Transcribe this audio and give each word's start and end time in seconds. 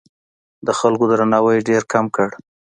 د 0.65 0.69
خلکو 0.79 1.03
درناوی 1.11 1.65
ډېر 1.69 1.83
کم 1.93 2.05
کړ. 2.15 2.27